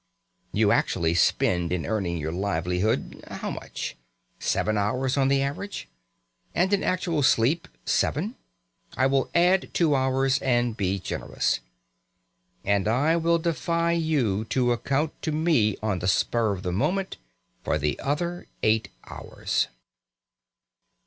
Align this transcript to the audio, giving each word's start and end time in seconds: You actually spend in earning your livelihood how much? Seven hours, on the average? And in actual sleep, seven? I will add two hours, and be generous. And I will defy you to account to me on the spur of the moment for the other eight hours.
You 0.51 0.71
actually 0.71 1.13
spend 1.13 1.71
in 1.71 1.85
earning 1.85 2.17
your 2.17 2.31
livelihood 2.31 3.23
how 3.29 3.51
much? 3.51 3.95
Seven 4.39 4.75
hours, 4.75 5.15
on 5.15 5.27
the 5.27 5.43
average? 5.43 5.87
And 6.55 6.73
in 6.73 6.81
actual 6.83 7.21
sleep, 7.21 7.67
seven? 7.85 8.35
I 8.97 9.05
will 9.05 9.29
add 9.35 9.69
two 9.75 9.93
hours, 9.93 10.39
and 10.39 10.75
be 10.75 10.97
generous. 10.97 11.59
And 12.65 12.87
I 12.87 13.15
will 13.15 13.37
defy 13.37 13.91
you 13.91 14.43
to 14.45 14.71
account 14.71 15.21
to 15.21 15.31
me 15.31 15.77
on 15.83 15.99
the 15.99 16.07
spur 16.07 16.51
of 16.53 16.63
the 16.63 16.71
moment 16.71 17.17
for 17.63 17.77
the 17.77 17.99
other 17.99 18.47
eight 18.63 18.89
hours. 19.05 19.67